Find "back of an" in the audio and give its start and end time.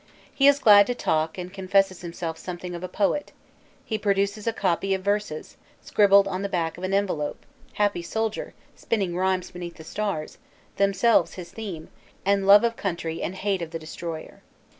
6.49-6.91